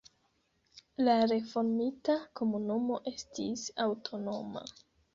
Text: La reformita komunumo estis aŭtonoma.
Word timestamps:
La 1.07 1.15
reformita 1.33 2.17
komunumo 2.41 3.01
estis 3.15 3.71
aŭtonoma. 3.89 4.69